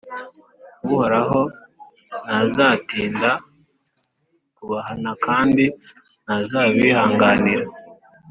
[0.85, 1.41] Uhoraho
[2.25, 3.31] ntazatinda
[4.55, 5.65] kubahana kandi
[6.23, 7.65] ntazabihanganira